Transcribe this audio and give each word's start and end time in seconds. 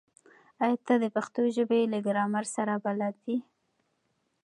ایا 0.63 0.77
ته 0.85 0.93
د 1.03 1.05
پښتو 1.15 1.41
ژبې 1.55 1.79
له 1.93 1.99
ګرامر 2.07 2.45
سره 2.55 2.73
بلد 2.85 3.15
یې؟ 3.27 3.37